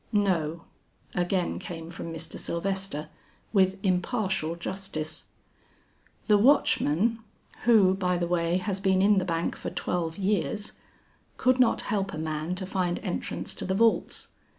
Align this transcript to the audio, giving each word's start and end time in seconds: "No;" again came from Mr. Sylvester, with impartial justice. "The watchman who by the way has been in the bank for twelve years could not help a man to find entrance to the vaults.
"No;" 0.11 0.63
again 1.13 1.59
came 1.59 1.91
from 1.91 2.11
Mr. 2.11 2.39
Sylvester, 2.39 3.09
with 3.53 3.77
impartial 3.85 4.55
justice. 4.55 5.25
"The 6.25 6.39
watchman 6.39 7.19
who 7.65 7.93
by 7.93 8.17
the 8.17 8.25
way 8.25 8.57
has 8.57 8.79
been 8.79 9.03
in 9.03 9.19
the 9.19 9.25
bank 9.25 9.55
for 9.55 9.69
twelve 9.69 10.17
years 10.17 10.71
could 11.37 11.59
not 11.59 11.81
help 11.81 12.13
a 12.13 12.17
man 12.17 12.55
to 12.55 12.65
find 12.65 12.97
entrance 13.03 13.53
to 13.53 13.63
the 13.65 13.75
vaults. 13.75 14.29